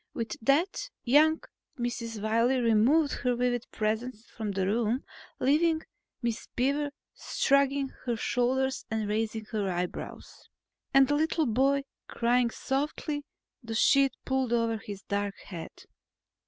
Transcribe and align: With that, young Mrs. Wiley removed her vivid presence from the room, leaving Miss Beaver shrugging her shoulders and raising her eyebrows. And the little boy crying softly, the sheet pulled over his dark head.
With 0.15 0.35
that, 0.41 0.89
young 1.03 1.43
Mrs. 1.77 2.23
Wiley 2.23 2.57
removed 2.59 3.13
her 3.19 3.35
vivid 3.35 3.67
presence 3.71 4.25
from 4.35 4.49
the 4.49 4.65
room, 4.65 5.03
leaving 5.39 5.83
Miss 6.23 6.47
Beaver 6.55 6.89
shrugging 7.15 7.89
her 8.07 8.15
shoulders 8.15 8.83
and 8.89 9.07
raising 9.07 9.45
her 9.51 9.69
eyebrows. 9.69 10.49
And 10.91 11.07
the 11.07 11.13
little 11.13 11.45
boy 11.45 11.83
crying 12.07 12.49
softly, 12.49 13.25
the 13.61 13.75
sheet 13.75 14.13
pulled 14.25 14.51
over 14.51 14.77
his 14.77 15.03
dark 15.03 15.37
head. 15.37 15.83